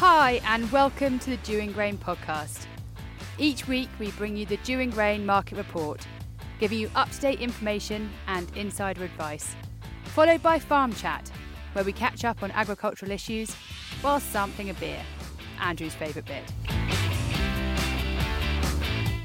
[0.00, 2.64] Hi, and welcome to the Dewing Grain podcast.
[3.36, 6.06] Each week, we bring you the Dewing Grain Market Report,
[6.58, 9.54] giving you up to date information and insider advice,
[10.04, 11.30] followed by Farm Chat,
[11.74, 13.54] where we catch up on agricultural issues
[14.02, 15.02] whilst sampling a beer.
[15.60, 16.44] Andrew's favourite bit.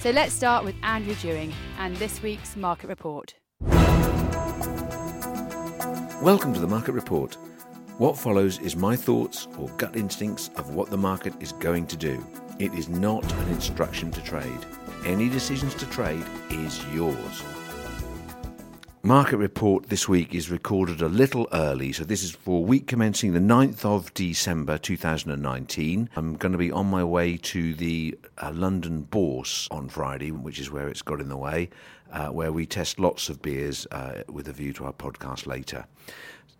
[0.01, 3.33] So let's start with Andrew Dewing and this week's market report.
[6.21, 7.37] Welcome to the market report.
[7.97, 11.95] What follows is my thoughts or gut instincts of what the market is going to
[11.95, 12.21] do.
[12.59, 14.65] It is not an instruction to trade.
[15.05, 17.41] Any decisions to trade is yours.
[19.01, 23.31] Market report this week is recorded a little early, so this is for week commencing
[23.31, 26.09] the 9th of December 2019.
[26.17, 30.59] I'm going to be on my way to the uh, London Bourse on Friday, which
[30.59, 31.69] is where it's got in the way,
[32.11, 35.85] uh, where we test lots of beers uh, with a view to our podcast later.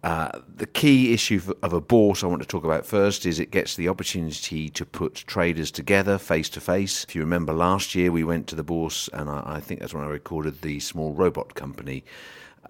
[0.05, 3.49] Uh, the key issue of a bourse I want to talk about first is it
[3.49, 7.03] gets the opportunity to put traders together face to face.
[7.05, 9.95] If you remember last year, we went to the bourse, and I, I think that's
[9.95, 12.05] when I recorded the small robot company.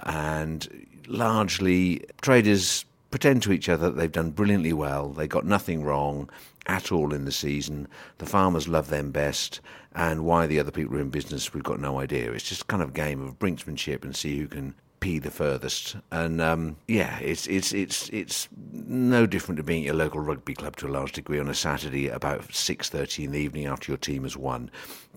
[0.04, 5.84] And largely, traders pretend to each other that they've done brilliantly well, they got nothing
[5.84, 6.30] wrong
[6.68, 9.60] at all in the season, the farmers love them best,
[9.94, 12.32] and why the other people are in business, we've got no idea.
[12.32, 15.96] It's just kind of a game of brinksmanship and see who can pee the furthest.
[16.12, 20.54] And um, yeah, it's it's it's it's no different to being at your local rugby
[20.54, 23.92] club to a large degree on a Saturday about six thirty in the evening after
[23.92, 24.70] your team has won.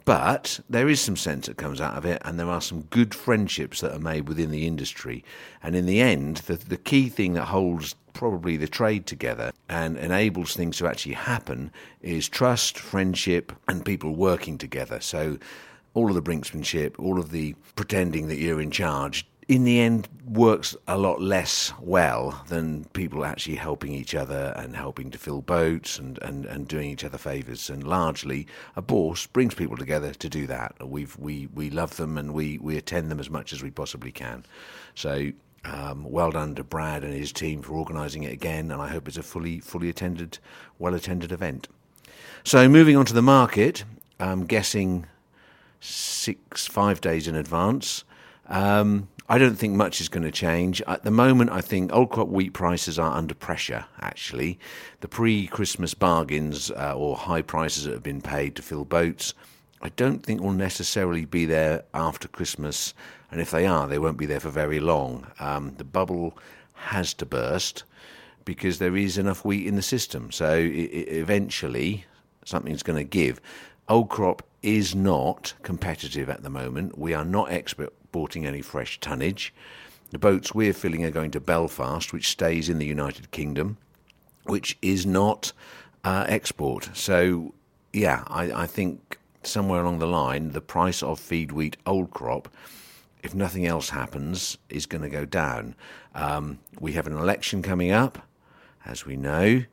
[0.04, 3.14] But there is some sense that comes out of it, and there are some good
[3.14, 5.22] friendships that are made within the industry.
[5.62, 9.96] And in the end, the the key thing that holds probably the trade together and
[9.96, 14.98] enables things to actually happen is trust, friendship, and people working together.
[15.00, 15.38] So
[15.94, 20.08] all of the brinksmanship, all of the pretending that you're in charge in the end
[20.26, 25.40] works a lot less well than people actually helping each other and helping to fill
[25.40, 27.70] boats and, and, and doing each other favours.
[27.70, 28.46] And largely,
[28.76, 30.74] a bourse brings people together to do that.
[30.86, 34.12] We've, we, we love them and we, we attend them as much as we possibly
[34.12, 34.44] can.
[34.94, 35.32] So
[35.64, 39.08] um, well done to Brad and his team for organising it again, and I hope
[39.08, 40.38] it's a fully fully attended,
[40.78, 41.68] well attended event.
[42.44, 43.84] So moving on to the market,
[44.20, 45.06] I'm guessing
[45.80, 48.04] six five days in advance.
[48.46, 50.80] Um, I don't think much is going to change.
[50.86, 54.58] At the moment, I think old crop wheat prices are under pressure, actually.
[55.00, 59.34] The pre Christmas bargains uh, or high prices that have been paid to fill boats,
[59.82, 62.94] I don't think will necessarily be there after Christmas.
[63.30, 65.26] And if they are, they won't be there for very long.
[65.38, 66.38] Um, the bubble
[66.72, 67.84] has to burst
[68.46, 70.32] because there is enough wheat in the system.
[70.32, 72.06] So it, it, eventually,
[72.46, 73.42] something's going to give.
[73.90, 76.96] Old crop is not competitive at the moment.
[76.96, 79.52] We are not expert exporting any fresh tonnage.
[80.12, 83.76] The boats we're filling are going to Belfast, which stays in the United Kingdom,
[84.44, 85.52] which is not
[86.04, 86.88] uh, export.
[86.94, 87.52] So,
[87.92, 92.48] yeah, I, I think somewhere along the line, the price of feed wheat old crop,
[93.22, 95.74] if nothing else happens, is going to go down.
[96.14, 98.26] Um, we have an election coming up,
[98.86, 99.64] as we know.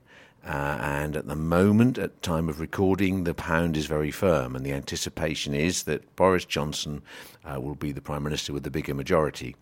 [0.45, 4.63] Uh, and at the moment, at time of recording, the pound is very firm, and
[4.63, 7.01] the anticipation is that Boris Johnson
[7.43, 9.55] uh, will be the prime minister with the bigger majority,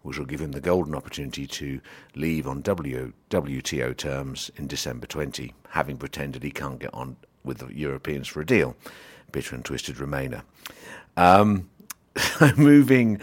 [0.00, 1.78] which will give him the golden opportunity to
[2.14, 7.58] leave on w- WTO terms in December 20, having pretended he can't get on with
[7.58, 8.74] the Europeans for a deal.
[9.32, 10.42] Bitter and twisted Remainer.
[11.18, 11.68] Um,
[12.56, 13.20] moving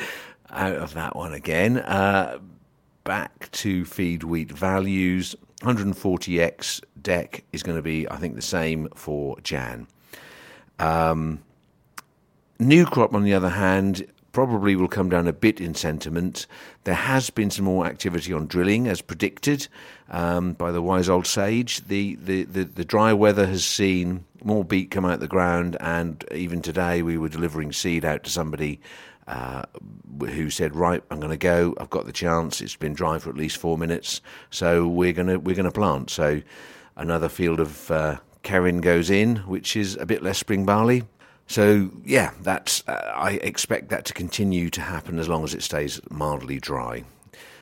[0.51, 2.37] out of that one again, uh,
[3.03, 5.35] back to feed wheat values.
[5.61, 9.87] 140x deck is going to be, I think, the same for Jan.
[10.79, 11.39] Um,
[12.59, 16.45] new crop, on the other hand, probably will come down a bit in sentiment.
[16.83, 19.67] There has been some more activity on drilling, as predicted
[20.11, 21.83] um, by the wise old sage.
[21.87, 25.75] The, the, the, the, dry weather has seen more beet come out of the ground,
[25.79, 28.79] and even today we were delivering seed out to somebody
[29.27, 29.63] uh,
[30.19, 31.75] who said, "Right, I'm going to go.
[31.79, 32.61] I've got the chance.
[32.61, 35.71] It's been dry for at least four minutes, so we're going to we're going to
[35.71, 36.41] plant." So
[36.95, 41.03] another field of uh, Cerin goes in, which is a bit less spring barley.
[41.47, 45.63] So yeah, that's uh, I expect that to continue to happen as long as it
[45.63, 47.03] stays mildly dry.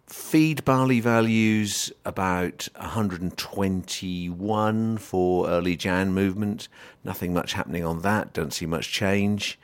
[0.06, 6.68] Feed barley values about 121 for early Jan movement.
[7.04, 8.32] Nothing much happening on that.
[8.32, 9.58] Don't see much change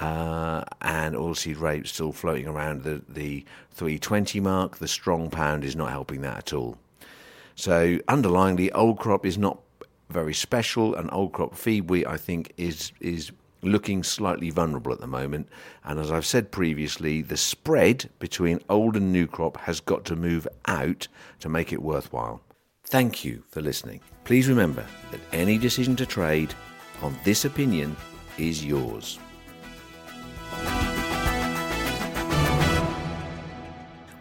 [0.00, 4.78] uh, and oilseed rape still floating around the, the 320 mark.
[4.78, 6.78] The strong pound is not helping that at all.
[7.54, 9.58] So underlyingly, old crop is not
[10.10, 13.32] very special, and old crop feed wheat I think is is
[13.62, 15.48] looking slightly vulnerable at the moment.
[15.84, 20.16] And as I've said previously, the spread between old and new crop has got to
[20.16, 21.08] move out
[21.40, 22.40] to make it worthwhile.
[22.84, 24.00] Thank you for listening.
[24.24, 26.54] Please remember that any decision to trade
[27.02, 27.96] on this opinion
[28.38, 29.18] is yours.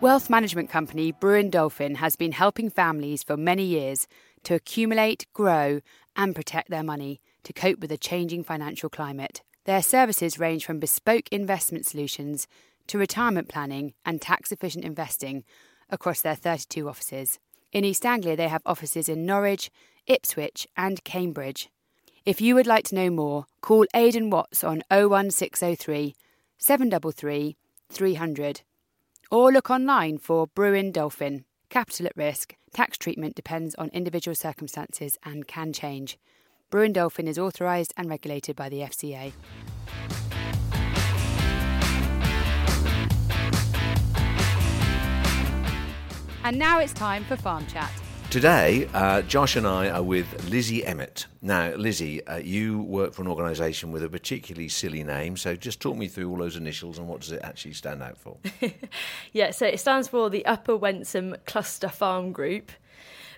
[0.01, 4.07] Wealth management company Brewin Dolphin has been helping families for many years
[4.43, 5.81] to accumulate, grow,
[6.15, 9.41] and protect their money to cope with the changing financial climate.
[9.65, 12.47] Their services range from bespoke investment solutions
[12.85, 15.43] to retirement planning and tax efficient investing
[15.89, 17.39] across their 32 offices.
[17.71, 19.71] In East Anglia, they have offices in Norwich,
[20.05, 21.69] Ipswich, and Cambridge.
[22.25, 26.15] If you would like to know more, call Aidan Watts on 01603
[26.57, 27.55] 733
[27.91, 28.61] 300
[29.29, 31.45] or look online for Brewin Dolphin.
[31.69, 32.55] Capital at risk.
[32.73, 36.17] Tax treatment depends on individual circumstances and can change.
[36.71, 39.31] Brewin Dolphin is authorised and regulated by the FCA.
[46.43, 47.91] And now it's time for Farm Chat.
[48.29, 51.25] Today, uh, Josh and I are with Lizzie Emmett.
[51.41, 55.79] Now, Lizzie, uh, you work for an organisation with a particularly silly name, so just
[55.79, 58.37] talk me through all those initials and what does it actually stand out for?
[59.33, 62.71] yeah, so it stands for the Upper Wensum Cluster Farm Group,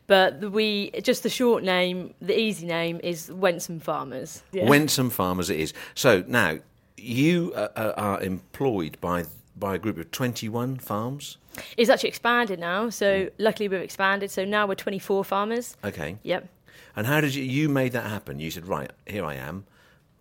[0.07, 4.41] but we just the short name, the easy name is Wensum Farmers.
[4.51, 4.65] Yeah.
[4.65, 5.73] Wensum Farmers it is.
[5.93, 6.57] So now
[6.95, 9.25] you uh, uh are employed by
[9.59, 11.37] by a group of 21 farms?
[11.77, 12.89] It's actually expanded now.
[12.89, 13.31] So mm.
[13.37, 14.31] luckily we've expanded.
[14.31, 15.77] So now we're 24 farmers.
[15.83, 16.17] Okay.
[16.23, 16.47] Yep.
[16.95, 18.39] And how did you, you made that happen?
[18.39, 19.65] You said, right, here I am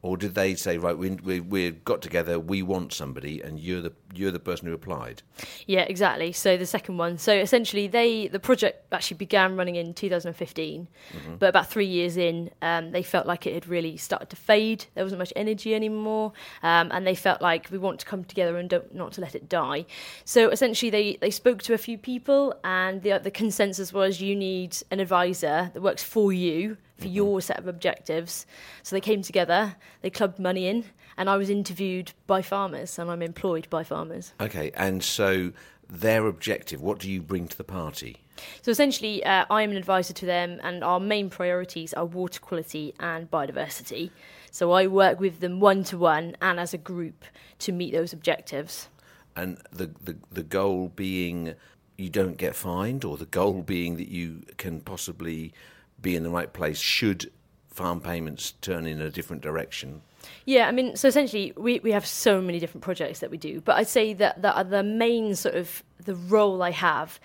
[0.02, 3.80] or did they say right we we we got together we want somebody and you're
[3.80, 5.22] the you're the person who applied
[5.66, 6.32] yeah exactly.
[6.32, 11.34] So the second one so essentially they the project actually began running in 2015 mm-hmm.
[11.36, 14.86] but about three years in um, they felt like it had really started to fade.
[14.94, 16.32] There wasn't much energy anymore
[16.62, 19.34] um, and they felt like we want to come together and don't not to let
[19.34, 19.86] it die.
[20.24, 24.36] So essentially they they spoke to a few people and the the consensus was you
[24.36, 27.14] need an advisor that works for you for mm-hmm.
[27.14, 28.46] your set of objectives.
[28.82, 30.84] So they came together, they clubbed money in,
[31.16, 34.32] and I was interviewed by farmers and I'm employed by farmers.
[34.40, 35.52] Okay, and so
[35.88, 38.18] their objective, what do you bring to the party?
[38.60, 42.94] So essentially, uh, I'm an advisor to them, and our main priorities are water quality
[43.00, 44.10] and biodiversity.
[44.50, 47.24] So I work with them one to one and as a group
[47.60, 48.88] to meet those objectives.
[49.34, 51.54] And the, the, the goal being
[51.96, 55.52] you don't get fined, or the goal being that you can possibly
[56.00, 57.30] be in the right place should
[57.68, 60.02] farm payments turn in a different direction?
[60.44, 63.60] Yeah, I mean, so essentially, we, we have so many different projects that we do,
[63.60, 67.20] but I'd say that the, the main sort of the role I have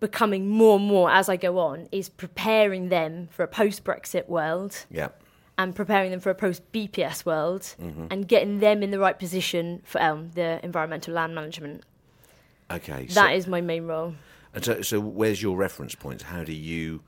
[0.00, 4.28] becoming more and more as I go on is preparing them for a post Brexit
[4.28, 4.84] world.
[4.90, 5.08] Yeah.
[5.56, 8.08] And preparing them for a post BPS world mm-hmm.
[8.10, 11.84] and getting them in the right position for um, the environmental land management.
[12.70, 13.06] Okay.
[13.06, 14.14] that so, is my main role.
[14.52, 16.24] And so, so, where's your reference points?
[16.24, 17.02] How do you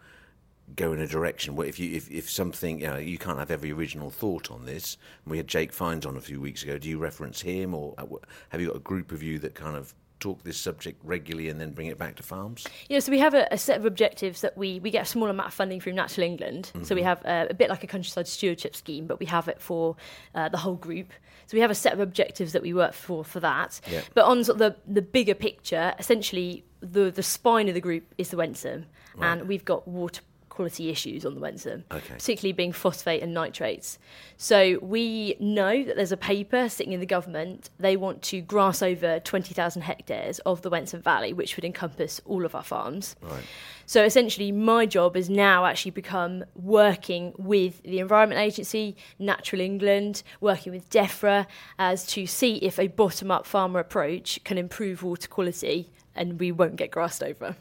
[0.75, 1.55] go in a direction.
[1.55, 4.65] What if you if, if something you know you can't have every original thought on
[4.65, 4.97] this?
[5.27, 6.79] We had Jake Fiennes on a few weeks ago.
[6.79, 8.07] Do you reference him, or uh,
[8.51, 11.61] have you got a group of you that kind of talk this subject regularly and
[11.61, 12.67] then bring it back to farms?
[12.89, 15.29] Yeah, so we have a, a, set of objectives that we, we get a small
[15.29, 16.71] amount of funding through Natural England.
[16.75, 16.85] Mm-hmm.
[16.85, 17.09] So we mm-hmm.
[17.09, 19.97] have uh, a bit like a countryside stewardship scheme, but we have it for
[20.35, 21.13] uh, the whole group.
[21.47, 23.81] So we have a set of objectives that we work for for that.
[23.91, 24.01] Yeah.
[24.15, 28.15] But on sort of the, the bigger picture, essentially the, the spine of the group
[28.19, 28.85] is the Wensum.
[29.17, 29.33] Right.
[29.33, 30.23] And we've got water
[30.57, 32.15] quality issues on the Wensum, okay.
[32.15, 33.99] particularly being phosphate and nitrates.
[34.39, 37.71] So we know that there's a paper sitting in the government.
[37.79, 42.47] They want to grass over 20,000 hectares of the Wensum Valley, which would encompass all
[42.47, 43.17] of our farms.
[43.21, 43.45] Right.
[43.85, 50.23] So essentially, my job has now actually become working with the Environment Agency, Natural England,
[50.41, 51.47] working with DEFRA
[51.79, 56.51] as to see if a bottom up farmer approach can improve water quality and we
[56.51, 57.57] won't get grassed over.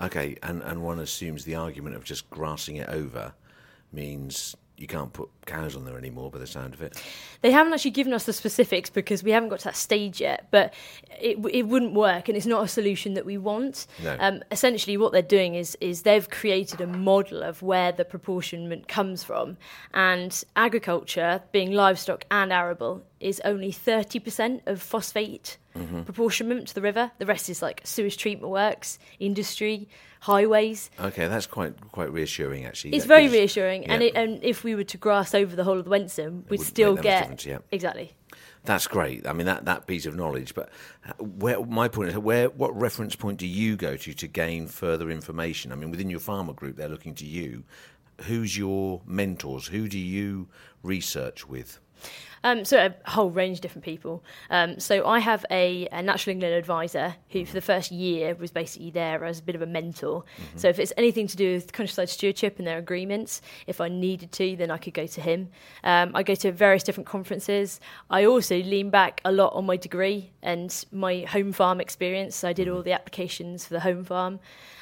[0.00, 3.32] Okay, and, and one assumes the argument of just grassing it over
[3.92, 7.02] means you can't put cows on there anymore by the sound of it.
[7.40, 10.46] They haven't actually given us the specifics because we haven't got to that stage yet,
[10.52, 10.72] but
[11.20, 13.88] it, it wouldn't work and it's not a solution that we want.
[14.02, 14.16] No.
[14.20, 18.86] Um, essentially, what they're doing is, is they've created a model of where the proportionment
[18.86, 19.56] comes from,
[19.94, 26.02] and agriculture, being livestock and arable, is only 30% of phosphate mm-hmm.
[26.02, 27.10] proportionment to the river.
[27.18, 29.88] The rest is like sewage treatment works, industry,
[30.20, 30.90] highways.
[31.00, 32.94] Okay, that's quite quite reassuring actually.
[32.94, 33.92] It's very reassuring, yeah.
[33.94, 36.60] and it, and if we were to grass over the whole of the Wensum, we'd
[36.60, 37.58] still get yeah.
[37.70, 38.12] exactly.
[38.64, 39.26] That's great.
[39.26, 40.54] I mean that, that piece of knowledge.
[40.54, 40.70] But
[41.18, 45.10] where my point is, where what reference point do you go to to gain further
[45.10, 45.72] information?
[45.72, 47.64] I mean, within your farmer group, they're looking to you.
[48.22, 49.68] Who's your mentors?
[49.68, 50.48] Who do you
[50.82, 51.78] research with?
[52.44, 54.24] Um, so a whole range of different people.
[54.50, 58.50] Um, so I have a, a, Natural England advisor who, for the first year, was
[58.50, 60.22] basically there as a bit of a mentor.
[60.22, 60.58] Mm-hmm.
[60.58, 64.32] So if it's anything to do with countryside stewardship and their agreements, if I needed
[64.32, 65.48] to, then I could go to him.
[65.84, 67.80] Um, I go to various different conferences.
[68.10, 72.36] I also lean back a lot on my degree and my home farm experience.
[72.36, 74.40] So I did all the applications for the home farm.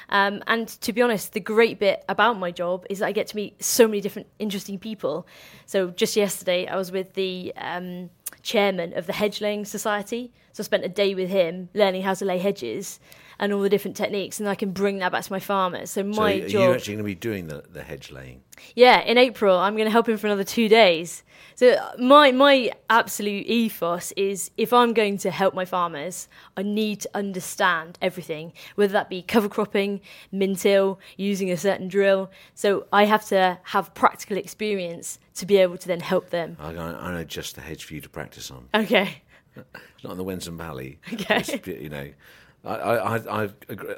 [0.09, 3.27] Um, and to be honest, the great bit about my job is that I get
[3.27, 5.27] to meet so many different interesting people.
[5.65, 8.09] So just yesterday, I was with the um,
[8.41, 10.31] chairman of the Hedge Laying Society.
[10.53, 12.99] So I spent a day with him learning how to lay hedges
[13.39, 15.91] and all the different techniques, and I can bring that back to my farmers.
[15.91, 16.61] So my so job.
[16.61, 18.41] You're actually going to be doing the, the hedge laying.
[18.75, 21.23] Yeah, in April, I'm going to help him for another two days.
[21.53, 27.01] So my my absolute ethos is if I'm going to help my farmers, I need
[27.01, 30.01] to understand everything, whether that be cover cropping,
[30.31, 32.31] min-till, using a certain drill.
[32.55, 36.57] So I have to have practical experience to be able to then help them.
[36.59, 38.67] I, I know just the hedge for you to practice on.
[38.73, 39.21] Okay.
[40.03, 40.99] Not in the Wensum Valley.
[41.13, 41.61] Okay.
[41.65, 42.09] You know,
[42.65, 43.49] I, I, I,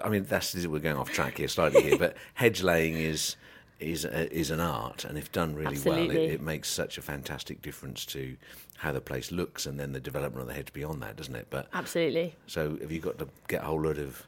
[0.04, 3.36] I mean, that's we're going off track here slightly here, but hedge laying is
[3.80, 6.08] is a, is an art, and if done really Absolutely.
[6.08, 8.36] well, it, it, makes such a fantastic difference to
[8.78, 11.48] how the place looks, and then the development of the hedge beyond that, doesn't it?
[11.50, 12.36] But absolutely.
[12.48, 14.28] So, have you got to get a whole lot of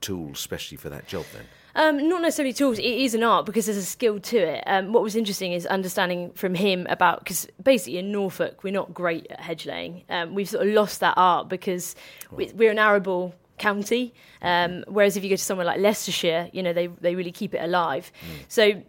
[0.00, 1.44] tools, especially for that job, then?
[1.76, 2.78] Um, not necessarily tools.
[2.78, 4.64] It is an art because there's a skill to it.
[4.66, 8.94] Um, what was interesting is understanding from him about because basically in Norfolk we're not
[8.94, 10.02] great at hedge laying.
[10.08, 11.94] Um, we've sort of lost that art because
[12.30, 14.14] we, we're an arable county.
[14.40, 17.52] Um, whereas if you go to somewhere like Leicestershire, you know they they really keep
[17.52, 18.10] it alive.
[18.22, 18.44] Mm.
[18.48, 18.82] So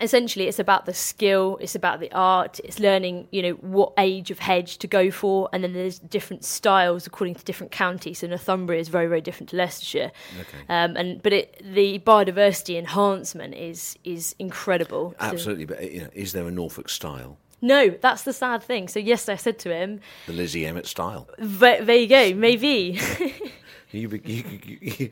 [0.00, 4.30] essentially it's about the skill it's about the art it's learning you know what age
[4.30, 8.26] of hedge to go for and then there's different styles according to different counties so
[8.26, 10.58] northumbria is very very different to leicestershire okay.
[10.68, 16.10] um, and but it, the biodiversity enhancement is is incredible absolutely so, but you know,
[16.12, 18.86] is there a norfolk style no, that's the sad thing.
[18.86, 21.28] So yes, I said to him, the Lizzie Emmett style.
[21.38, 23.00] There you go, maybe.
[23.90, 25.10] You, you, you, you,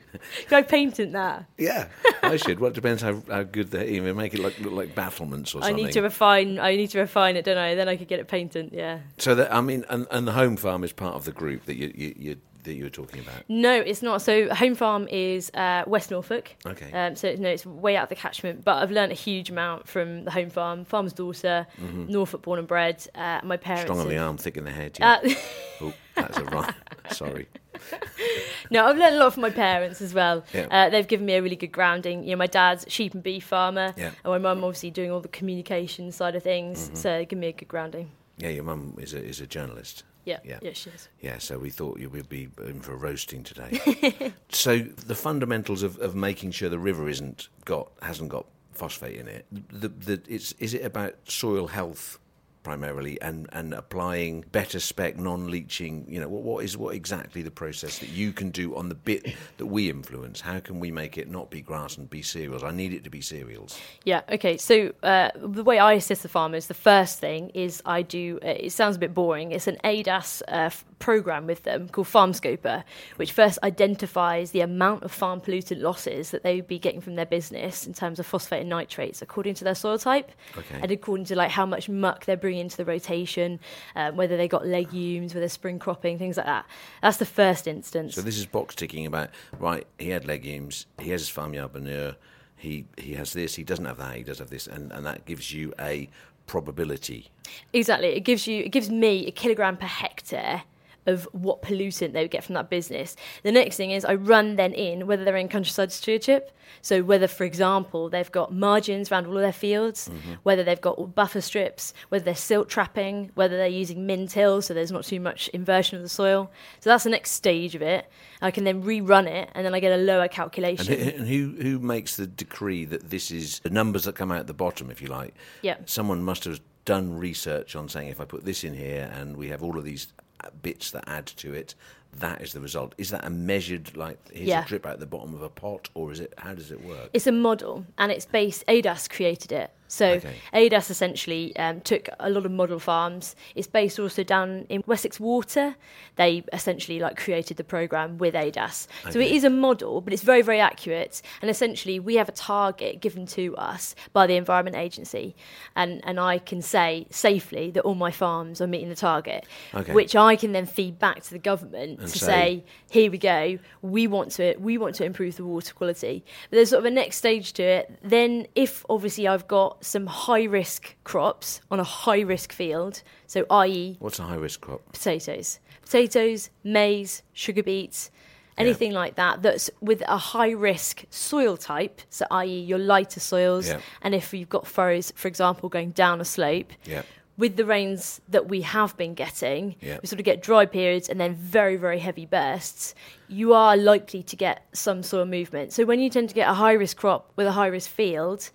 [0.48, 1.46] Can I patent that?
[1.56, 1.88] Yeah,
[2.22, 2.60] I should.
[2.60, 5.62] Well, it depends how, how good they even make it look, look like battlements or
[5.62, 5.74] something.
[5.74, 6.58] I need to refine.
[6.58, 7.74] I need to refine it, don't I?
[7.74, 8.70] Then I could get it painted.
[8.72, 8.98] Yeah.
[9.16, 11.76] So that I mean, and, and the home farm is part of the group that
[11.76, 13.44] you you, you that you were talking about.
[13.48, 14.20] No, it's not.
[14.20, 16.54] So home farm is uh, West Norfolk.
[16.66, 16.92] Okay.
[16.92, 18.62] Um, so no, it's way out of the catchment.
[18.64, 20.84] But I've learned a huge amount from the home farm.
[20.84, 22.12] Farmer's daughter, mm-hmm.
[22.12, 23.06] Norfolk born and bred.
[23.14, 23.84] Uh, my parents.
[23.84, 24.98] Strong on the arm, thick in the head.
[25.00, 25.20] Yeah.
[25.24, 25.30] Uh,
[25.80, 26.74] oh, that's a rhyme.
[27.10, 27.48] Sorry.
[28.70, 30.44] no, I've learned a lot from my parents as well.
[30.52, 30.66] Yeah.
[30.70, 32.24] Uh, they've given me a really good grounding.
[32.24, 34.10] You know, my dad's sheep and beef farmer, yeah.
[34.24, 36.86] and my mum obviously doing all the communication side of things.
[36.86, 36.94] Mm-hmm.
[36.96, 38.10] So give me a good grounding.
[38.38, 40.04] Yeah, your mum is a is a journalist.
[40.24, 41.08] Yeah, yeah, yeah, she is.
[41.20, 44.32] Yeah, so we thought you would be in for roasting today.
[44.50, 49.28] so the fundamentals of, of making sure the river isn't got hasn't got phosphate in
[49.28, 49.46] it.
[49.52, 52.18] The, the, it's is it about soil health
[52.66, 57.50] primarily and, and applying better spec non-leaching you know what, what is what exactly the
[57.62, 60.40] process that you can do on the bit that we influence?
[60.40, 62.64] How can we make it not be grass and be cereals?
[62.64, 63.80] I need it to be cereals.
[64.04, 68.02] Yeah okay so uh, the way i assist the farmers the first thing is i
[68.02, 72.06] do uh, it sounds a bit boring it's an adas uh, program with them called
[72.06, 72.82] FarmScoper,
[73.16, 77.16] which first identifies the amount of farm pollutant losses that they would be getting from
[77.16, 80.80] their business in terms of phosphate and nitrates according to their soil type okay.
[80.82, 83.60] and according to like how much muck they're bringing into the rotation,
[83.94, 86.66] um, whether they got legumes, whether spring cropping, things like that.
[87.02, 88.14] That's the first instance.
[88.14, 89.86] So this is box ticking about right.
[89.98, 90.86] He had legumes.
[90.98, 92.16] He has his farmyard manure.
[92.56, 93.54] He he has this.
[93.54, 94.16] He doesn't have that.
[94.16, 96.08] He does have this, and and that gives you a
[96.46, 97.30] probability.
[97.72, 98.08] Exactly.
[98.08, 100.62] It gives you it gives me a kilogram per hectare
[101.06, 103.16] of what pollutant they would get from that business.
[103.42, 106.52] The next thing is I run then in whether they're in countryside stewardship.
[106.82, 110.34] So whether, for example, they've got margins around all of their fields, mm-hmm.
[110.42, 114.92] whether they've got buffer strips, whether they're silt trapping, whether they're using min-till, so there's
[114.92, 116.50] not too much inversion of the soil.
[116.80, 118.06] So that's the next stage of it.
[118.42, 120.92] I can then rerun it, and then I get a lower calculation.
[120.92, 124.46] And who who makes the decree that this is the numbers that come out at
[124.46, 125.34] the bottom, if you like?
[125.62, 125.76] Yeah.
[125.86, 129.48] Someone must have done research on saying if I put this in here and we
[129.48, 130.12] have all of these
[130.62, 131.74] bits that add to it,
[132.18, 132.94] that is the result.
[132.98, 134.64] Is that a measured, like, here's yeah.
[134.64, 137.10] a drip out the bottom of a pot, or is it, how does it work?
[137.12, 139.70] It's a model, and it's based, ADAS created it.
[139.88, 140.34] So okay.
[140.52, 143.36] ADAS essentially um, took a lot of model farms.
[143.54, 145.76] It's based also down in Wessex Water.
[146.16, 148.88] They essentially like created the program with ADAS.
[149.02, 149.12] Okay.
[149.12, 151.22] So it is a model, but it's very very accurate.
[151.42, 155.34] And essentially, we have a target given to us by the Environment Agency,
[155.74, 159.92] and and I can say safely that all my farms are meeting the target, okay.
[159.92, 163.18] which I can then feed back to the government And to say- say, here we
[163.18, 166.24] go, we want to we want to improve the water quality.
[166.50, 167.98] But there's sort of a next stage to it.
[168.02, 173.44] Then, if obviously I've got some high risk crops on a high risk field, so
[173.50, 173.96] i.e.
[173.98, 174.92] What's a high risk crop?
[174.92, 178.10] potatoes, potatoes, maize, sugar beets,
[178.58, 182.60] anything like that that's with a high risk soil type, so i.e.
[182.60, 183.80] your lighter soils, Yeah.
[184.02, 187.02] and if you've got furrows, for example, going down a slope, Yeah.
[187.36, 189.98] with the rains that we have been getting, Yeah.
[190.00, 192.94] we sort of get dry periods and then very, very heavy bursts,
[193.28, 195.74] you are likely to get some soil movement.
[195.74, 198.48] So when you tend to get a high risk crop with a high risk field,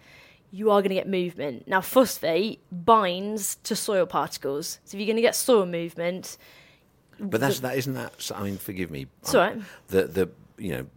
[0.51, 1.67] you are going to get movement.
[1.67, 4.79] Now, phosphate binds to soil particles.
[4.83, 6.37] So if you're going to get soil movement,
[7.19, 8.21] But that's that isn't that.
[8.21, 9.07] so- I mean, forgive me.
[9.21, 9.57] It's all right.
[9.87, 10.87] The the you know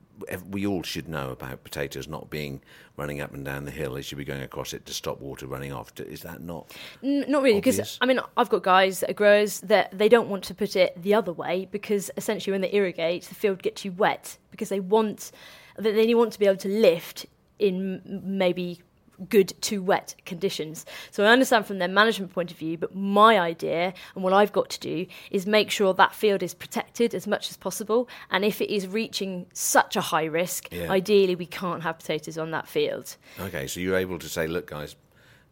[0.48, 2.60] we all should know about potatoes not being
[2.96, 3.94] running up and down the hill.
[3.94, 5.92] They should be going across it to stop water running off.
[5.98, 6.72] Is that not?
[7.02, 10.28] N- not really, because I mean, I've got guys that are growers that they don't
[10.28, 13.82] want to put it the other way because essentially when they irrigate, the field gets
[13.82, 15.30] too wet because they want
[15.76, 17.26] that they want to be able to lift
[17.58, 18.80] in maybe
[19.28, 20.84] good to wet conditions.
[21.10, 24.52] So I understand from their management point of view, but my idea and what I've
[24.52, 28.08] got to do is make sure that field is protected as much as possible.
[28.30, 30.90] And if it is reaching such a high risk, Yeah.
[30.90, 33.16] ideally we can't have potatoes on that field.
[33.40, 34.96] Okay, so you're able to say, look, guys,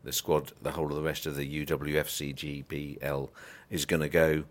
[0.05, 3.29] the squad, the whole of the rest of the UWFCGBL
[3.71, 4.45] is going to go.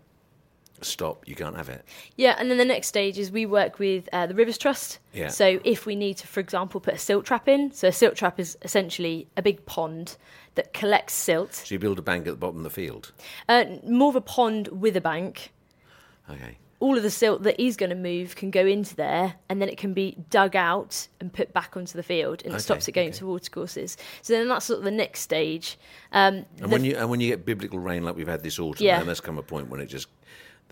[0.84, 1.26] Stop!
[1.28, 1.84] You can't have it.
[2.16, 4.98] Yeah, and then the next stage is we work with uh, the Rivers Trust.
[5.12, 5.28] Yeah.
[5.28, 8.16] So if we need to, for example, put a silt trap in, so a silt
[8.16, 10.16] trap is essentially a big pond
[10.54, 13.12] that collects silt, So you build a bank at the bottom of the field.
[13.48, 15.52] uh, more of a pond with a bank.
[16.30, 16.58] Okay.
[16.80, 19.68] All of the silt that is going to move can go into there, and then
[19.68, 22.88] it can be dug out and put back onto the field, and it Okay, stops
[22.88, 23.18] it going okay.
[23.18, 23.96] to watercourses.
[24.22, 25.78] So then that's sort of the next stage.
[26.12, 28.58] Um, And the- when you and when you get biblical rain like we've had this
[28.58, 28.96] autumn, Yeah.
[28.98, 30.08] then there's come a point when it just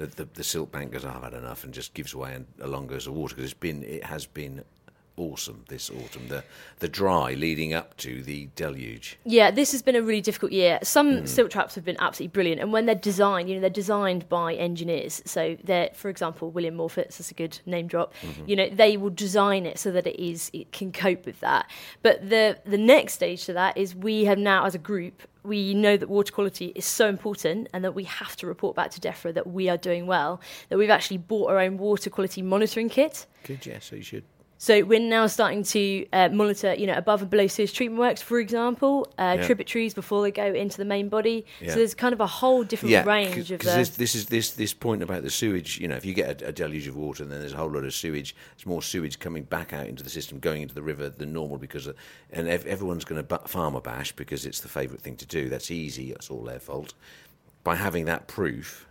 [0.00, 2.87] the the, the silt bank goes, I've had enough, and just gives way and along
[2.88, 4.64] goes the water because it's been it has been
[5.17, 6.29] awesome this autumn.
[6.29, 6.45] The
[6.79, 9.19] the dry leading up to the deluge.
[9.25, 10.79] Yeah, this has been a really difficult year.
[10.83, 11.26] Some Hmm.
[11.26, 14.55] silt traps have been absolutely brilliant, and when they're designed, you know, they're designed by
[14.55, 15.21] engineers.
[15.26, 17.19] So they're, for example, William Morfitts.
[17.19, 18.14] That's a good name drop.
[18.23, 18.45] Mm-hmm.
[18.49, 21.71] You know, they will design it so that it is it can cope with that.
[22.02, 25.75] But the the next stage to that is we have now, as a group, we
[25.75, 29.01] know that water quality is so important, and that we have to report back to
[29.01, 30.40] DEFRA that we are doing well.
[30.68, 33.27] That we've actually bought our own water quality monitoring kit.
[33.44, 33.79] Good, yeah.
[33.81, 34.25] So you should.
[34.62, 38.20] So we're now starting to uh, monitor, you know, above and below sewage treatment works,
[38.20, 39.46] for example, uh, Yeah.
[39.46, 41.46] tributaries before they go into the main body.
[41.62, 41.70] Yeah.
[41.70, 43.96] So there's kind of a whole different range of because the.
[43.96, 45.79] this, is this this point about the sewage.
[45.79, 47.70] You know, if you get a, a deluge of water, and then there's a whole
[47.70, 48.37] lot of sewage.
[48.55, 51.57] There's more sewage coming back out into the system, going into the river than normal
[51.57, 51.96] because, of,
[52.31, 55.49] and ev- everyone's going to farmer bash because it's the favourite thing to do.
[55.49, 56.11] That's easy.
[56.11, 56.92] That's all their fault.
[57.64, 58.87] By having that proof,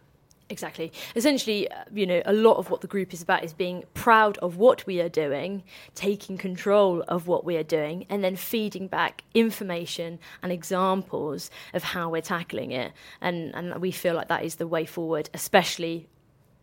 [0.49, 0.91] Exactly.
[1.15, 4.37] Essentially, uh, you know, a lot of what the group is about is being proud
[4.39, 8.87] of what we are doing, taking control of what we are doing, and then feeding
[8.87, 12.93] back information and examples of how we're tackling it.
[13.21, 16.07] And, and we feel like that is the way forward, especially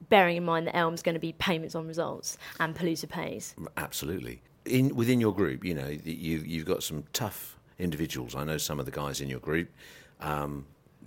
[0.09, 3.55] bearing in mind that Elm's going to be payments on results and polluter pays.
[3.77, 4.43] absolutely.
[4.65, 8.35] In within your group, you know, you you've got some tough individuals.
[8.35, 9.69] I know some of the guys in your group.
[10.21, 10.67] Um,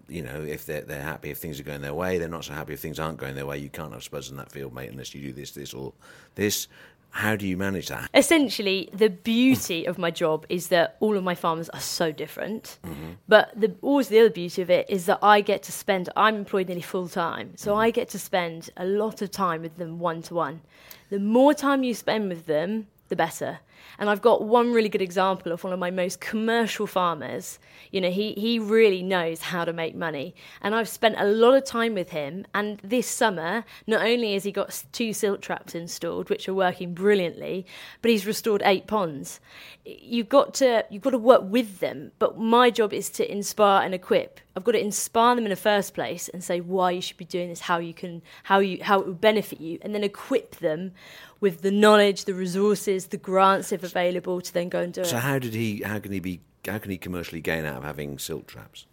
[0.09, 2.53] you know, if they're, they're happy if things are going their way, they're not so
[2.53, 3.57] happy if things aren't going their way.
[3.57, 5.93] You can't have spuds in that field, mate, unless you do this, this, or
[6.35, 6.67] this.
[7.11, 8.07] How do you manage that?
[8.13, 12.77] Essentially, the beauty of my job is that all of my farmers are so different.
[12.85, 13.13] Mm-hmm.
[13.27, 16.35] But the, always the other beauty of it is that I get to spend, I'm
[16.35, 17.53] employed nearly full time.
[17.55, 17.81] So mm-hmm.
[17.81, 20.61] I get to spend a lot of time with them one to one.
[21.09, 23.59] The more time you spend with them, the better.
[23.97, 27.59] And I've got one really good example of one of my most commercial farmers.
[27.91, 30.35] You know, he, he really knows how to make money.
[30.61, 32.45] And I've spent a lot of time with him.
[32.53, 36.93] And this summer, not only has he got two silt traps installed, which are working
[36.93, 37.65] brilliantly,
[38.01, 39.39] but he's restored eight ponds.
[39.85, 42.11] You've got to you've got to work with them.
[42.19, 44.39] But my job is to inspire and equip.
[44.55, 47.25] I've got to inspire them in the first place and say why you should be
[47.25, 50.57] doing this, how you can how you how it will benefit you, and then equip
[50.57, 50.91] them
[51.39, 55.07] with the knowledge, the resources, the grants if available to then go and do So
[55.07, 55.11] it.
[55.11, 55.81] So how did he?
[55.83, 56.41] How can he be?
[56.65, 58.85] How can he commercially gain out of having silt traps?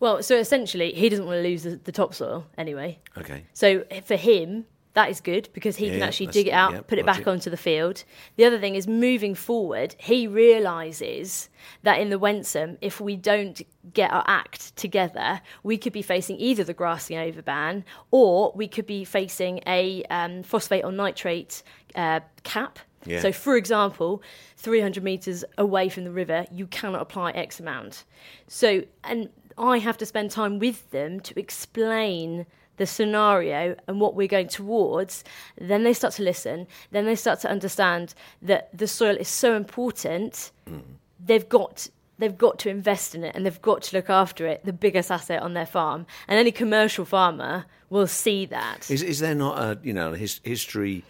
[0.00, 2.98] Well, so essentially, he doesn't want to lose the, the topsoil anyway.
[3.16, 3.44] Okay.
[3.52, 6.72] So eh, for him, that is good because he Yeah, can actually dig it out,
[6.72, 7.24] yeah, put it logic.
[7.24, 8.04] back onto the field.
[8.36, 11.48] The other thing is moving forward, he realizes
[11.82, 13.60] that in the Wensum, if we don't
[13.92, 18.66] get our act together, we could be facing either the grassing over ban or we
[18.68, 21.62] could be facing a um, phosphate or nitrate
[21.94, 22.78] uh, cap.
[23.06, 23.20] Yeah.
[23.20, 24.22] So, for example,
[24.56, 28.04] 300 meters away from the river, you cannot apply X amount.
[28.48, 29.28] So, and
[29.58, 34.48] I have to spend time with them to explain the scenario and what we're going
[34.48, 35.24] towards,
[35.58, 36.66] then they start to listen.
[36.90, 40.50] Then they start to understand that the soil is so important.
[40.68, 40.82] Mm.
[41.24, 44.64] They've got they've got to invest in it and they've got to look after it,
[44.64, 46.06] the biggest asset on their farm.
[46.28, 48.88] And any commercial farmer will see that.
[48.88, 51.04] Is, is there not a you know his, history?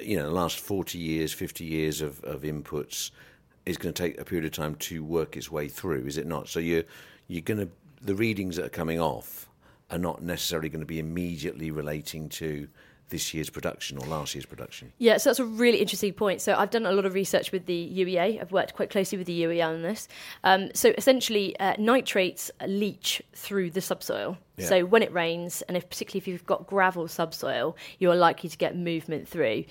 [0.00, 3.10] You know, the last forty years, fifty years of, of inputs
[3.66, 6.06] is going to take a period of time to work its way through.
[6.06, 6.48] Is it not?
[6.48, 6.84] So you're
[7.28, 7.68] you're going to
[8.00, 9.49] the readings that are coming off
[9.90, 12.68] are not necessarily going to be immediately relating to
[13.10, 14.92] this year's production or last year's production.
[14.98, 16.40] Yeah, so that's a really interesting point.
[16.40, 18.40] So I've done a lot of research with the UEA.
[18.40, 20.08] I've worked quite closely with the UEA on this.
[20.44, 24.38] Um, so essentially, uh, nitrates leach through the subsoil.
[24.56, 24.66] Yeah.
[24.66, 28.48] So when it rains, and if particularly if you've got gravel subsoil, you are likely
[28.48, 29.64] to get movement through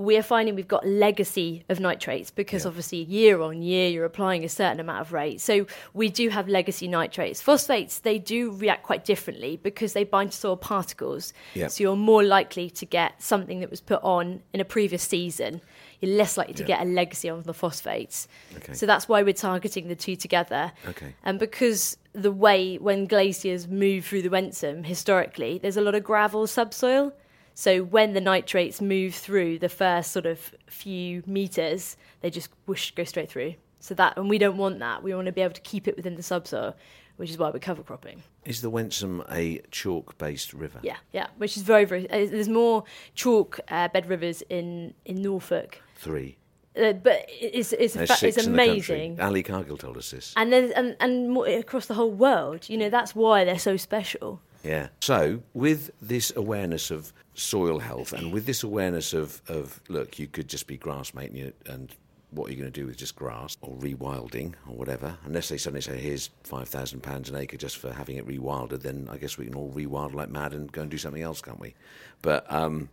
[0.00, 2.68] we're finding we've got legacy of nitrates because yeah.
[2.68, 5.42] obviously year on year you're applying a certain amount of rate.
[5.42, 7.42] So we do have legacy nitrates.
[7.42, 11.34] Phosphates, they do react quite differently because they bind to soil particles.
[11.52, 11.68] Yeah.
[11.68, 15.60] So you're more likely to get something that was put on in a previous season.
[16.00, 16.78] You're less likely to yeah.
[16.78, 18.26] get a legacy on the phosphates.
[18.56, 18.72] Okay.
[18.72, 20.72] So that's why we're targeting the two together.
[20.88, 21.14] Okay.
[21.24, 26.02] And because the way when glaciers move through the Wensum historically, there's a lot of
[26.02, 27.12] gravel subsoil.
[27.60, 32.92] So when the nitrates move through the first sort of few meters, they just whoosh
[32.92, 33.56] go straight through.
[33.80, 35.02] So that and we don't want that.
[35.02, 36.74] We want to be able to keep it within the subsoil,
[37.18, 38.22] which is why we're cover cropping.
[38.46, 40.80] Is the Wensum a chalk-based river?
[40.82, 41.26] Yeah, yeah.
[41.36, 42.08] Which is very, very.
[42.08, 45.82] Uh, there's more chalk uh, bed rivers in in Norfolk.
[45.96, 46.38] Three.
[46.74, 49.20] Uh, but it's it's, fa- it's amazing.
[49.20, 50.32] Ali Cargill told us this.
[50.34, 53.76] And then and and more, across the whole world, you know, that's why they're so
[53.76, 54.40] special.
[54.62, 54.88] Yeah.
[55.00, 60.26] So with this awareness of soil health, and with this awareness of, of look, you
[60.26, 61.94] could just be grass mating and
[62.30, 65.16] what are you going to do with just grass or rewilding or whatever?
[65.24, 69.16] Unless they suddenly say, here's £5,000 an acre just for having it rewilded, then I
[69.16, 71.74] guess we can all rewild like mad and go and do something else, can't we?
[72.22, 72.88] But um,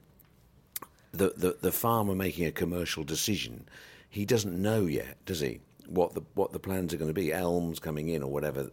[1.11, 3.67] the, the, the farmer making a commercial decision,
[4.09, 5.59] he doesn't know yet, does he?
[5.87, 8.69] What the what the plans are going to be, elms coming in or whatever.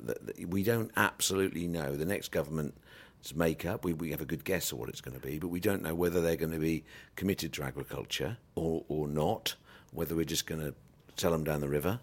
[0.48, 1.94] We don't absolutely know.
[1.94, 2.74] The next government
[3.32, 3.84] makeup.
[3.84, 5.82] We, we have a good guess of what it's going to be, but we don't
[5.82, 6.84] know whether they're going to be
[7.14, 9.54] committed to agriculture or, or not,
[9.92, 10.74] whether we're just going to
[11.16, 12.00] sell them down the river.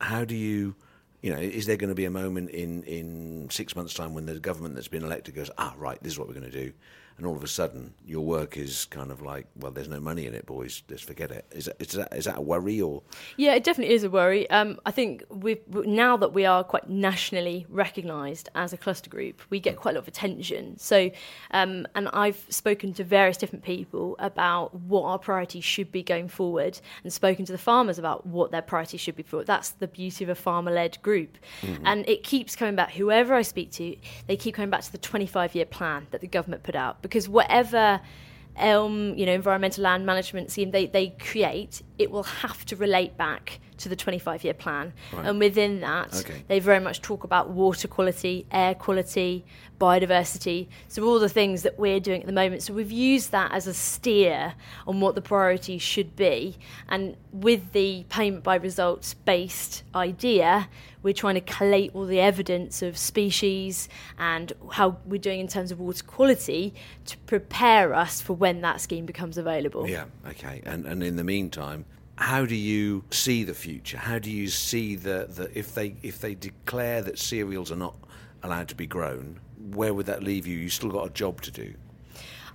[0.00, 0.76] How do you,
[1.20, 4.26] you know, is there going to be a moment in, in six months' time when
[4.26, 6.72] the government that's been elected goes, ah, right, this is what we're going to do?
[7.20, 10.26] And all of a sudden your work is kind of like, well, there's no money
[10.26, 10.82] in it, boys.
[10.88, 11.44] Just forget it.
[11.50, 13.02] Is that is that, is that a worry or?
[13.36, 14.48] Yeah, it definitely is a worry.
[14.48, 19.42] Um, I think we now that we are quite nationally recognised as a cluster group,
[19.50, 20.78] we get quite a lot of attention.
[20.78, 21.10] So,
[21.50, 26.28] um, and I've spoken to various different people about what our priorities should be going
[26.28, 29.46] forward, and spoken to the farmers about what their priorities should be forward.
[29.46, 31.86] That's the beauty of a farmer-led group, mm-hmm.
[31.86, 32.92] and it keeps coming back.
[32.92, 33.94] Whoever I speak to,
[34.26, 38.00] they keep coming back to the 25-year plan that the government put out because whatever
[38.56, 43.16] elm, you know, environmental land management scheme they, they create, it will have to relate
[43.16, 44.92] back to the 25 year plan.
[45.12, 45.26] Right.
[45.26, 46.44] And within that, okay.
[46.48, 49.44] they very much talk about water quality, air quality,
[49.80, 50.68] biodiversity.
[50.88, 52.62] So, all the things that we're doing at the moment.
[52.62, 54.54] So, we've used that as a steer
[54.86, 56.56] on what the priorities should be.
[56.88, 60.68] And with the payment by results based idea,
[61.02, 63.88] we're trying to collate all the evidence of species
[64.18, 66.74] and how we're doing in terms of water quality
[67.06, 69.88] to prepare us for when that scheme becomes available.
[69.88, 70.60] Yeah, okay.
[70.64, 71.86] And, and in the meantime,
[72.20, 73.96] how do you see the future?
[73.96, 77.96] How do you see the, the if they if they declare that cereals are not
[78.42, 79.40] allowed to be grown,
[79.72, 80.56] where would that leave you?
[80.56, 81.74] You still got a job to do.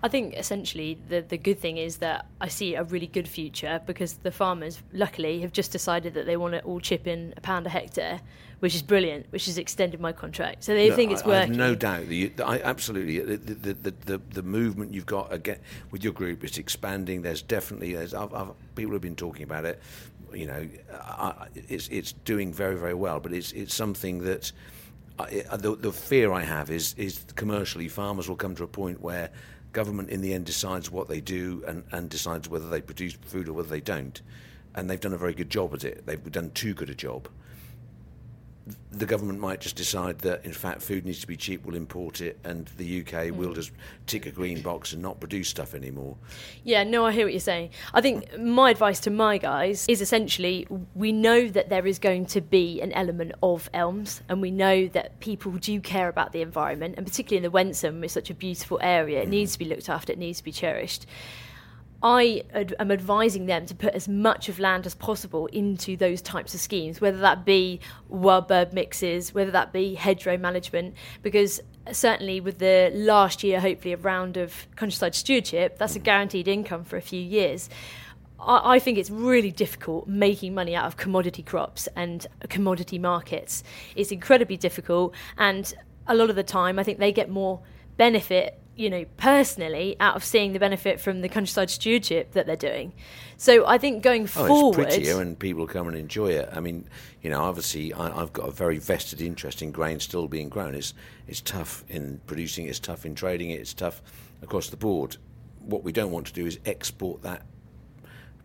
[0.04, 3.82] I think essentially the the good thing is that I see a really good future
[3.88, 7.42] because the farmers luckily have just decided that they want to all chip in a
[7.42, 8.22] pound a hectare,
[8.60, 10.64] which is brilliant, which has extended my contract.
[10.64, 11.60] So they no, think it's I, working.
[11.60, 12.08] I have no doubt.
[12.08, 15.60] That you, I, absolutely, the the, the, the, the movement you've got again
[15.92, 17.22] with your group is expanding.
[17.22, 19.82] There's definitely there's I've, I've, people have been talking about it.
[20.34, 24.52] You know, I, it's it's doing very very well, but it's it's something that.
[25.18, 29.00] I, the, the fear I have is is commercially farmers will come to a point
[29.00, 29.30] where
[29.72, 33.48] government in the end decides what they do and, and decides whether they produce food
[33.48, 34.22] or whether they don't.
[34.74, 36.06] And they've done a very good job at it.
[36.06, 37.30] They've done too good a job
[38.92, 42.22] the government might just decide that, in fact, food needs to be cheap, we'll import
[42.22, 43.36] it, and the UK mm.
[43.36, 43.72] will just
[44.08, 46.16] tick a green box and not produce stuff anymore.
[46.64, 47.70] Yeah, no, I hear what you're saying.
[47.94, 52.26] I think my advice to my guys is essentially we know that there is going
[52.28, 56.42] to be an element of elms, and we know that people do care about the
[56.42, 59.32] environment, and particularly in the Wensum, it's such a beautiful area, it mm.
[59.32, 61.06] needs to be looked after, it needs to be cherished.
[62.06, 66.22] I ad- am advising them to put as much of land as possible into those
[66.22, 71.62] types of schemes, whether that be wild bird mixes, whether that be hedgerow management, because
[71.92, 76.84] certainly with the last year, hopefully a round of countryside stewardship, that's a guaranteed income
[76.84, 77.72] for a few years.
[78.40, 83.64] I, I think it's really difficult making money out of commodity crops and commodity markets.
[83.96, 85.74] It's incredibly difficult, and
[86.06, 87.62] a lot of the time, I think they get more
[87.98, 92.56] benefit you know, personally out of seeing the benefit from the countryside stewardship that they're
[92.56, 92.94] doing.
[93.38, 96.50] So I think going oh, forward, it's prettier and people come and enjoy it.
[96.52, 96.88] I mean,
[97.22, 100.76] you know, obviously I, have got a very vested interest in grain still being grown.
[100.76, 100.94] It's
[101.28, 102.68] it's tough in producing.
[102.68, 103.60] It's tough in trading it.
[103.60, 104.02] It's tough
[104.42, 105.18] across the board.
[105.62, 107.44] What we don't want to do is export that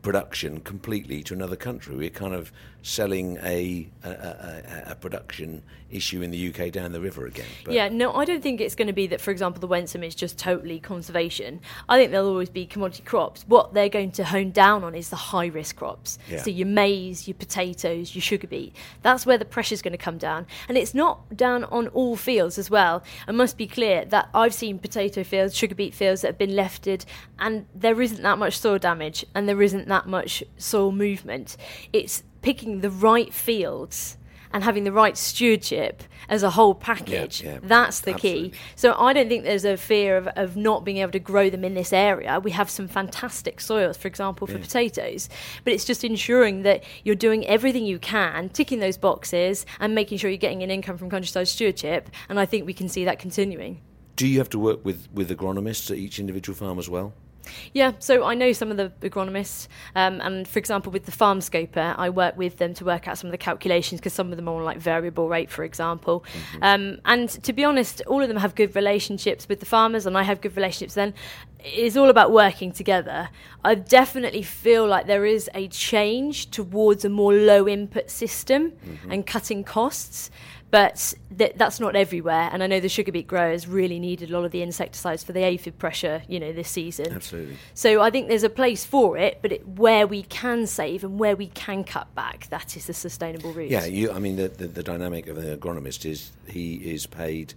[0.02, 1.94] production completely to another country.
[1.96, 7.00] We're kind of selling a a, a, a production issue in the UK down the
[7.00, 7.46] river again.
[7.64, 10.04] But yeah, no, I don't think it's going to be that, for example, the Wensum
[10.04, 11.60] is just totally conservation.
[11.88, 13.44] I think there'll always be commodity crops.
[13.48, 16.18] What they're going to hone down on is the high risk crops.
[16.28, 16.42] Yeah.
[16.42, 18.74] So your maize, your potatoes, your sugar beet.
[19.02, 20.46] That's where the pressure is going to come down.
[20.68, 23.02] And it's not down on all fields as well.
[23.26, 26.54] I must be clear that I've seen potato fields, sugar beet fields that have been
[26.54, 27.04] lefted,
[27.38, 31.56] and there isn't that much soil damage and there isn't that much soil movement.
[31.92, 34.16] It's picking the right fields
[34.52, 37.42] and having the right stewardship as a whole package.
[37.42, 38.50] Yeah, yeah, that's the absolutely.
[38.50, 38.56] key.
[38.74, 41.64] So I don't think there's a fear of, of not being able to grow them
[41.64, 42.40] in this area.
[42.40, 44.62] We have some fantastic soils, for example, for yeah.
[44.62, 45.28] potatoes,
[45.64, 50.18] but it's just ensuring that you're doing everything you can, ticking those boxes, and making
[50.18, 52.10] sure you're getting an income from countryside stewardship.
[52.28, 53.80] And I think we can see that continuing.
[54.16, 57.14] Do you have to work with, with agronomists at each individual farm as well?
[57.72, 61.40] Yeah, so I know some of the agronomists, um, and for example, with the farm
[61.40, 64.36] scoper, I work with them to work out some of the calculations because some of
[64.36, 66.20] them are on like variable rate, for example.
[66.20, 66.62] Mm-hmm.
[66.62, 70.16] Um, and to be honest, all of them have good relationships with the farmers, and
[70.16, 70.94] I have good relationships.
[70.94, 71.14] Then
[71.62, 73.28] it's all about working together.
[73.64, 79.12] I definitely feel like there is a change towards a more low input system mm-hmm.
[79.12, 80.30] and cutting costs
[80.70, 82.48] but th- that's not everywhere.
[82.52, 85.32] And I know the sugar beet growers really needed a lot of the insecticides for
[85.32, 87.12] the aphid pressure, you know, this season.
[87.12, 87.56] Absolutely.
[87.74, 91.18] So I think there's a place for it, but it, where we can save and
[91.18, 93.70] where we can cut back, that is the sustainable route.
[93.70, 97.54] Yeah, you, I mean, the, the, the dynamic of an agronomist is he is paid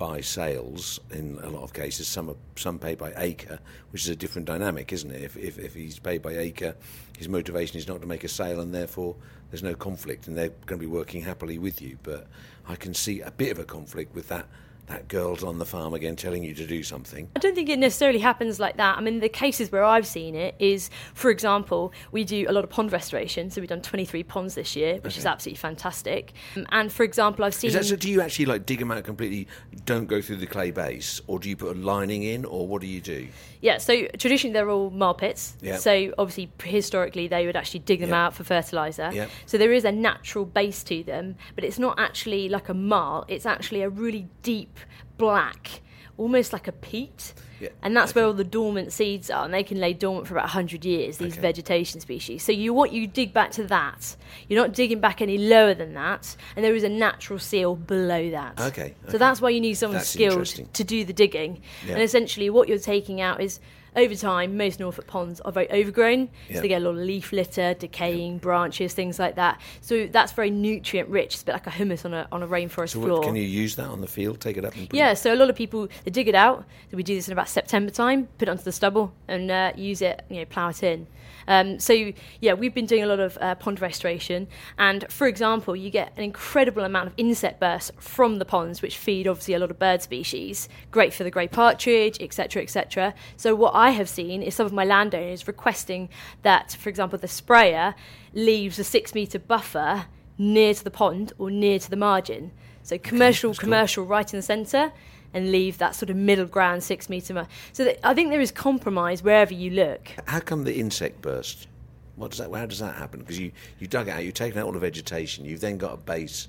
[0.00, 2.08] by sales in a lot of cases.
[2.08, 3.58] Some are some paid by acre,
[3.90, 5.22] which is a different dynamic, isn't it?
[5.22, 6.74] If, if, if he's paid by acre,
[7.18, 9.14] his motivation is not to make a sale, and therefore
[9.50, 11.98] there's no conflict, and they're going to be working happily with you.
[12.02, 12.28] But
[12.66, 14.46] I can see a bit of a conflict with that
[14.90, 17.28] that girl's on the farm again telling you to do something.
[17.36, 18.98] I don't think it necessarily happens like that.
[18.98, 22.64] I mean, the cases where I've seen it is, for example, we do a lot
[22.64, 23.50] of pond restoration.
[23.50, 25.18] So we've done 23 ponds this year, which okay.
[25.18, 26.32] is absolutely fantastic.
[26.56, 27.70] Um, and for example, I've seen.
[27.72, 29.46] That, so do you actually like dig them out completely,
[29.84, 32.80] don't go through the clay base, or do you put a lining in, or what
[32.80, 33.28] do you do?
[33.60, 35.56] Yeah, so traditionally they're all marl pits.
[35.60, 35.80] Yep.
[35.80, 38.16] So obviously, historically, they would actually dig them yep.
[38.16, 39.10] out for fertiliser.
[39.12, 39.30] Yep.
[39.46, 43.24] So there is a natural base to them, but it's not actually like a marl,
[43.28, 44.79] it's actually a really deep
[45.16, 45.80] black,
[46.16, 47.34] almost like a peat.
[47.60, 50.34] Yeah, and that's where all the dormant seeds are, and they can lay dormant for
[50.34, 51.42] about 100 years, these okay.
[51.42, 52.42] vegetation species.
[52.42, 54.16] So you want you dig back to that.
[54.48, 58.30] You're not digging back any lower than that, and there is a natural seal below
[58.30, 58.58] that.
[58.58, 58.66] Okay.
[58.82, 58.94] okay.
[59.08, 61.60] So that's why you need someone that's skilled to do the digging.
[61.86, 61.94] Yeah.
[61.94, 63.60] And essentially, what you're taking out is
[63.96, 66.56] over time, most Norfolk ponds are very overgrown, yep.
[66.56, 69.60] so they get a lot of leaf litter, decaying branches, things like that.
[69.80, 71.34] So that's very nutrient rich.
[71.34, 73.22] It's a bit like a humus on a on a rainforest so floor.
[73.22, 74.40] Can you use that on the field?
[74.40, 75.14] Take it up and yeah.
[75.14, 76.64] So a lot of people they dig it out.
[76.90, 78.28] So we do this in about September time.
[78.38, 80.24] Put it onto the stubble and uh, use it.
[80.28, 81.06] You know, plough it in.
[81.50, 84.46] Um, so yeah, we've been doing a lot of uh, pond restoration,
[84.78, 88.96] and for example, you get an incredible amount of insect bursts from the ponds, which
[88.96, 90.68] feed obviously a lot of bird species.
[90.92, 93.14] Great for the grey partridge, etc., etc.
[93.36, 96.08] So what I have seen is some of my landowners requesting
[96.42, 97.96] that, for example, the sprayer
[98.32, 100.06] leaves a six metre buffer
[100.38, 102.52] near to the pond or near to the margin.
[102.84, 104.10] So commercial, okay, commercial, cool.
[104.10, 104.92] right in the centre
[105.32, 107.48] and leave that sort of middle ground six metre mark.
[107.72, 110.12] So that, I think there is compromise wherever you look.
[110.26, 111.68] How come the insect burst?
[112.16, 112.52] What does that?
[112.52, 113.20] How does that happen?
[113.20, 115.94] Because you, you dug it out, you've taken out all the vegetation, you've then got
[115.94, 116.48] a base.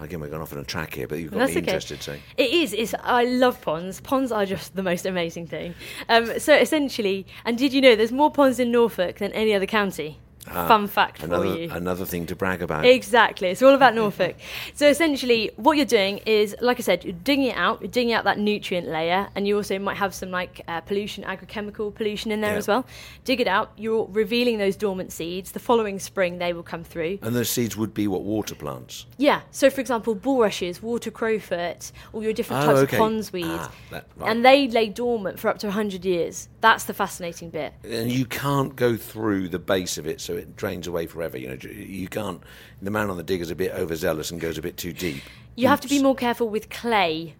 [0.00, 1.66] Again, we're going off on a track here, but you've got That's me okay.
[1.66, 2.02] interested.
[2.02, 2.72] So it is.
[2.72, 4.00] It's, I love ponds.
[4.00, 5.74] Ponds are just the most amazing thing.
[6.08, 9.66] Um, so essentially, and did you know there's more ponds in Norfolk than any other
[9.66, 10.20] county?
[10.52, 11.70] Ah, Fun fact another, for you.
[11.70, 12.84] Another thing to brag about.
[12.84, 13.48] Exactly.
[13.48, 14.36] It's all about Norfolk.
[14.74, 17.80] so essentially, what you're doing is, like I said, you're digging it out.
[17.80, 21.24] You're digging out that nutrient layer, and you also might have some like uh, pollution,
[21.24, 22.86] agrochemical pollution in there as well.
[23.24, 23.72] Dig it out.
[23.76, 25.52] You're revealing those dormant seeds.
[25.52, 27.18] The following spring, they will come through.
[27.22, 29.06] And those seeds would be what water plants.
[29.16, 29.42] Yeah.
[29.50, 32.96] So, for example, bulrushes, water crowfoot, all your different oh, types okay.
[32.96, 34.30] of pondsweed, ah, that, right.
[34.30, 36.48] and they lay dormant for up to 100 years.
[36.60, 37.72] That's the fascinating bit.
[37.84, 41.36] And you can't go through the base of it, so it drains away forever.
[41.36, 42.42] You know, you can't.
[42.80, 45.22] The man on the dig is a bit overzealous and goes a bit too deep.
[45.56, 47.34] You have to be more careful with clay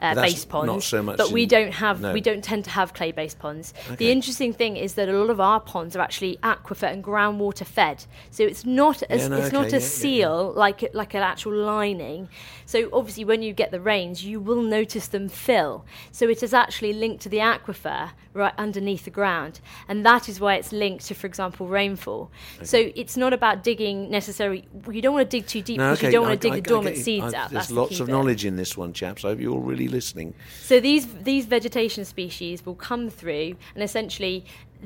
[0.00, 2.12] uh, based ponds, not so much but we don't have no.
[2.12, 3.72] we don't tend to have clay based ponds.
[3.86, 3.96] Okay.
[3.96, 7.64] The interesting thing is that a lot of our ponds are actually aquifer and groundwater
[7.64, 10.94] fed, so it's not as, Yeah, no, it's okay, not yeah, a yeah, seal like
[10.94, 12.28] like an actual lining.
[12.66, 15.84] So obviously, when you get the rains, you will notice them fill.
[16.12, 20.38] So it is actually linked to the aquifer right underneath the ground, and that is
[20.40, 22.30] why it's linked to, for example, rainfall.
[22.62, 24.64] So it's not about digging necessarily.
[24.90, 26.40] You don't want to dig too deep No, because okay, you don't want I- to
[26.40, 27.02] dig I- the I dormant you.
[27.02, 27.50] seeds out.
[27.50, 28.12] There's That's lots key of bit.
[28.12, 29.24] knowledge in this one, chaps.
[29.24, 30.34] I hope you're all really listening.
[30.62, 34.44] So these these vegetation species will come through, and essentially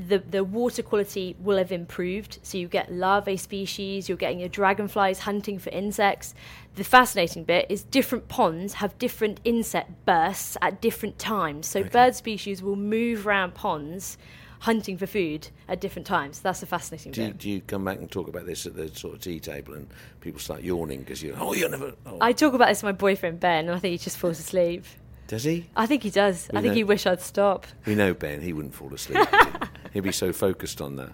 [0.08, 2.38] the the water quality will have improved.
[2.42, 6.34] So you get larvae species, you're getting your dragonflies hunting for insects.
[6.76, 11.66] The fascinating bit is different ponds have different insect bursts at different times.
[11.66, 14.16] So bird species will move around ponds
[14.60, 16.40] hunting for food at different times.
[16.40, 17.38] That's a fascinating Do you, bit.
[17.38, 19.88] do you come back and talk about this at the sort of tea table and
[20.20, 22.18] people start yawning because you oh you're never oh.
[22.20, 24.84] I talk about this with my boyfriend Ben, and I think he just falls asleep.
[25.28, 26.48] does he I think he does.
[26.50, 27.66] I think know- he wish I'd stop.
[27.86, 29.26] we know Ben he wouldn't fall asleep
[29.92, 31.12] he'd be so focused on that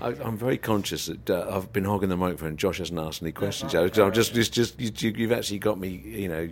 [0.00, 2.56] I, I'm very conscious that uh, I've been hogging the microphone.
[2.56, 3.74] Josh hasn't asked any questions.
[3.74, 5.88] I, I'm just, just, just you, you've actually got me.
[5.88, 6.48] You know,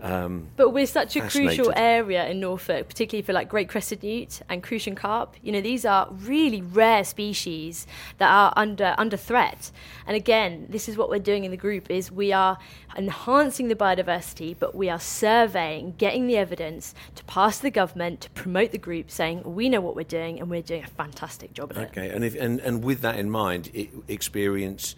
[0.00, 4.42] um, But we're such a crucial area in Norfolk, particularly for like great crested newt
[4.48, 5.36] and crucian carp.
[5.42, 7.86] You know, these are really rare species
[8.18, 9.70] that are under under threat.
[10.06, 12.58] And again, this is what we're doing in the group: is we are
[12.96, 18.20] enhancing the biodiversity, but we are surveying, getting the evidence to pass to the government
[18.22, 21.54] to promote the group, saying we know what we're doing and we're doing a fantastic
[21.54, 21.88] job at it.
[21.90, 24.94] Okay, and if and, and with that in mind, i experience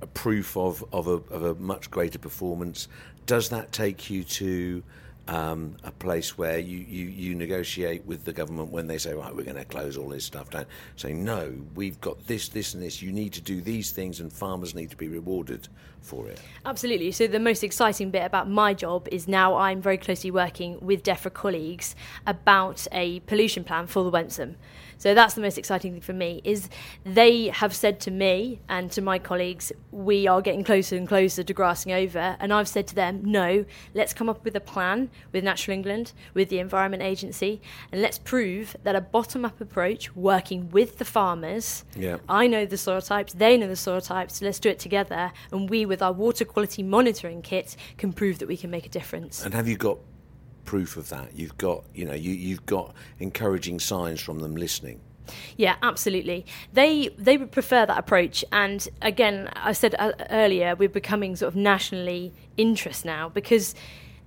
[0.00, 2.88] a proof of of a, of a much greater performance.
[3.28, 4.82] Does that take you to
[5.28, 9.36] um, a place where you, you, you negotiate with the government when they say, right,
[9.36, 10.64] we're going to close all this stuff down?
[10.96, 13.02] Saying, no, we've got this, this, and this.
[13.02, 15.68] You need to do these things, and farmers need to be rewarded
[16.00, 16.40] for it.
[16.64, 17.12] Absolutely.
[17.12, 21.02] So the most exciting bit about my job is now I'm very closely working with
[21.02, 21.94] DEFRA colleagues
[22.26, 24.54] about a pollution plan for the Wensum.
[24.98, 26.68] So that's the most exciting thing for me is
[27.04, 31.42] they have said to me and to my colleagues, we are getting closer and closer
[31.42, 32.36] to grassing over.
[32.40, 36.12] And I've said to them, no, let's come up with a plan with Natural England,
[36.34, 37.60] with the Environment Agency,
[37.92, 42.18] and let's prove that a bottom-up approach, working with the farmers, Yeah.
[42.28, 45.32] I know the soil types, they know the soil types, let's do it together.
[45.52, 48.88] And we, with our water quality monitoring kit, can prove that we can make a
[48.88, 49.44] difference.
[49.44, 49.98] And have you got
[50.68, 51.28] proof of that?
[51.34, 55.00] You've got, you know, you, you've got encouraging signs from them listening.
[55.56, 56.44] Yeah, absolutely.
[56.72, 58.44] They they would prefer that approach.
[58.52, 63.74] And again, I said uh, earlier, we're becoming sort of nationally interest now because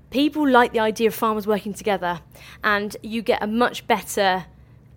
[0.09, 2.21] people like the idea of farmers working together,
[2.63, 4.45] and you get a much better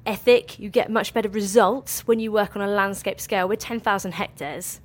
[0.06, 3.48] ethic, you get much better results when you work on a landscape scale.
[3.48, 4.80] We're ten thousand hectares.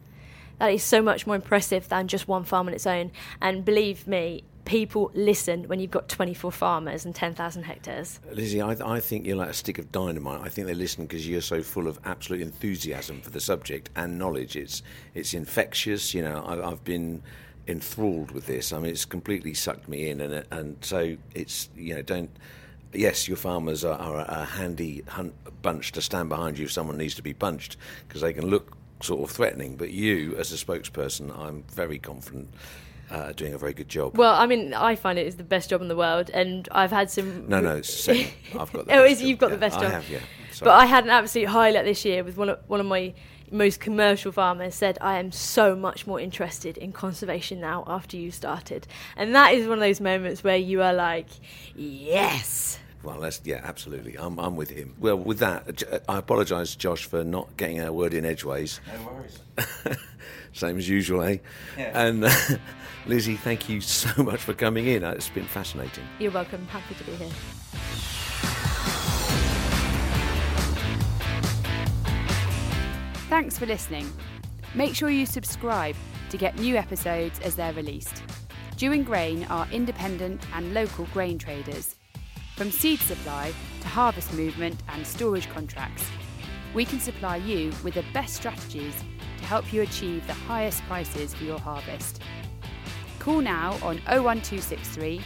[0.60, 3.12] That is so much more impressive than just one farm on its own.
[3.42, 8.20] And believe me, people listen when you've got 24 farmers and 10,000 hectares.
[8.32, 10.42] Lizzie, I, I think you're like a stick of dynamite.
[10.42, 14.20] I think they listen because you're so full of absolute enthusiasm for the subject and
[14.20, 14.56] knowledge.
[14.56, 16.14] It's it's infectious.
[16.14, 17.24] You know, I, I've been
[17.68, 18.74] enthralled with this.
[18.74, 22.30] I mean, it's completely sucked me in, and and so it's you know don't.
[22.92, 26.98] Yes, your farmers are, are a handy hunt bunch to stand behind you if someone
[26.98, 29.76] needs to be punched because they can look sort of threatening.
[29.76, 32.50] But you, as a spokesperson, I'm very confident
[33.12, 34.18] uh, doing a very good job.
[34.18, 36.92] Well, I mean, I find it is the best job in the world, and I've
[36.92, 37.48] had some.
[37.48, 38.32] no, no, it's second.
[38.60, 38.86] I've got.
[38.88, 39.28] The Oh, best is- job.
[39.28, 39.86] you've got the best job.
[39.88, 40.20] I have, yeah.
[40.62, 43.14] But I had an absolute highlight this year with one of, one of my
[43.52, 48.30] most commercial farmers said, I am so much more interested in conservation now after you
[48.30, 48.86] started.
[49.16, 51.28] And that is one of those moments where you are like,
[51.76, 52.78] yes.
[53.04, 54.16] Well, that's yeah, absolutely.
[54.18, 54.94] I'm, I'm with him.
[55.00, 58.82] Well, with that, I apologise, Josh, for not getting a word in edgeways.
[58.94, 59.98] No worries.
[60.54, 61.38] Same as usual, eh?
[61.78, 61.92] Yeah.
[62.08, 62.32] And uh,
[63.06, 65.04] Lizzie, thank you so much for coming in.
[65.04, 66.04] Uh, It's been fascinating.
[66.20, 66.66] You're welcome.
[66.68, 67.30] Happy to be here.
[73.30, 74.12] Thanks for listening.
[74.74, 75.96] Make sure you subscribe
[76.30, 78.24] to get new episodes as they're released.
[78.78, 81.96] Dewing Grain are independent and local grain traders.
[82.60, 86.06] From seed supply to harvest movement and storage contracts,
[86.74, 89.02] we can supply you with the best strategies
[89.38, 92.22] to help you achieve the highest prices for your harvest.
[93.18, 95.22] Call now on 01263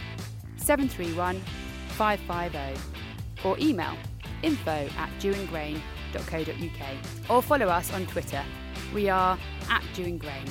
[0.58, 1.40] 731
[1.98, 2.80] 550
[3.44, 3.96] or email
[4.44, 6.96] info at dewingrain.co.uk
[7.28, 8.44] or follow us on Twitter.
[8.94, 9.36] We are
[9.68, 10.44] at Dewing Grain.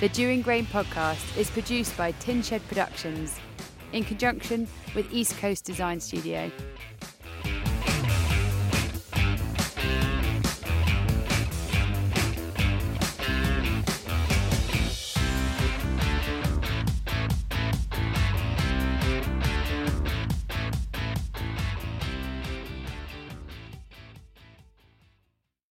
[0.00, 3.38] The Dewing Grain podcast is produced by Tin Shed Productions
[3.92, 6.50] in conjunction with East Coast Design Studio.